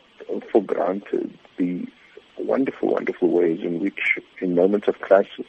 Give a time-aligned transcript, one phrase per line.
[2.51, 5.45] wonderful, wonderful ways in which, in moments of crisis,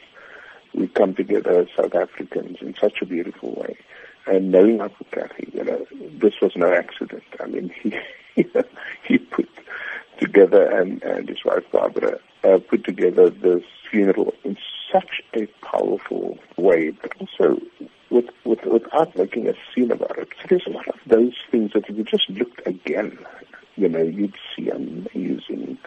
[0.73, 3.77] we come together as South Africans in such a beautiful way.
[4.27, 5.85] And knowing Uncle Kathy, you know,
[6.23, 7.25] this was no accident.
[7.41, 7.93] I mean, he
[9.09, 9.49] he put
[10.21, 14.57] together and, and his wife Barbara uh, put together this funeral in
[14.93, 17.61] such a powerful way, but also
[18.11, 20.29] with, with, without making a scene about it.
[20.41, 23.19] So there's a lot of those things that if you just looked again,
[23.75, 25.79] you know, you'd see amazing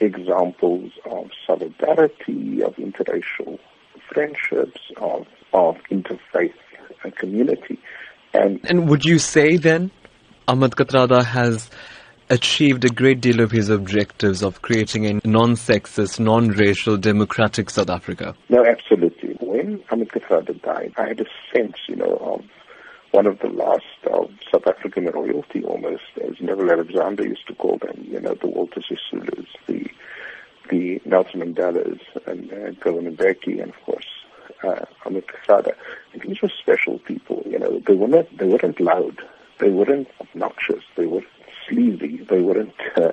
[0.00, 3.58] examples of solidarity, of interracial
[4.08, 6.54] friendships, of, of interfaith
[7.12, 7.78] community.
[8.32, 9.90] And, and would you say then
[10.48, 11.70] Ahmed Kathrada has
[12.30, 18.34] achieved a great deal of his objectives of creating a non-sexist, non-racial, democratic South Africa?
[18.48, 19.36] No, absolutely.
[19.40, 22.44] When Ahmed Kathrada died, I had a sense, you know, of
[23.12, 27.78] one of the last of South African royalty almost, as Neville Alexander used to call
[27.78, 29.33] them, you know, the Walter Sisulus, the
[30.74, 34.06] the Nelson Mandelas, and uh, Govan Mbeki, and of course,
[34.64, 35.74] uh, Kathrada.
[36.12, 39.22] And these were special people, you know, they were not, they weren't loud,
[39.58, 41.26] they weren't obnoxious, they weren't
[41.68, 43.12] sleazy, they weren't uh,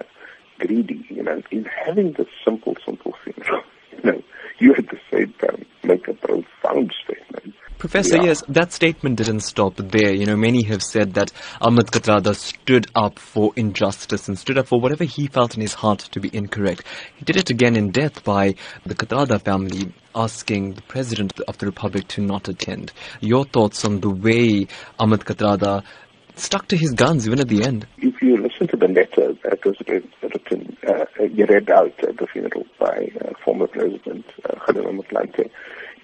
[0.59, 3.35] greedy, you know, in having this simple, simple thing,
[3.91, 4.23] you know,
[4.57, 7.53] you at the same time make a profound statement.
[7.81, 8.25] Professor, yeah.
[8.25, 10.13] yes, that statement didn't stop there.
[10.13, 14.67] You know, many have said that Ahmed Kathrada stood up for injustice and stood up
[14.67, 16.83] for whatever he felt in his heart to be incorrect.
[17.15, 18.53] He did it again in death by
[18.85, 22.93] the Kathrada family asking the President of the Republic to not attend.
[23.19, 24.67] Your thoughts on the way
[24.99, 25.83] Ahmed Kathrada
[26.35, 27.87] stuck to his guns even at the end?
[27.97, 32.65] If you listen to the letter that was written, uh, read out at the funeral
[32.79, 35.49] by uh, former President uh, Kgalema Motlanthe,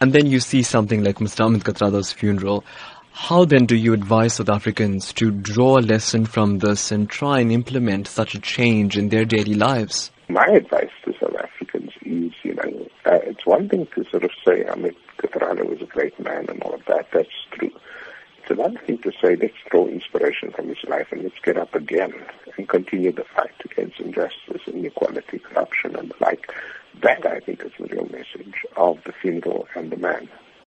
[0.00, 1.44] And then you see something like Mr.
[1.44, 2.64] Ahmed Kathrada's funeral.
[3.12, 7.40] How then do you advise South Africans to draw a lesson from this and try
[7.40, 10.10] and implement such a change in their daily lives?
[10.28, 14.30] My advice to South Africans is, you know, uh, it's one thing to sort of
[14.46, 17.06] say Ahmed Kathrada was a great man and all of that.
[17.12, 17.70] That's true.
[18.48, 21.74] It's another thing to say, let's draw inspiration from his life and let's get up
[21.74, 22.12] again
[22.56, 26.52] and continue the fight against injustice, inequality, corruption, and the like.
[27.02, 30.28] That, I think, is the real message of the funeral and the man.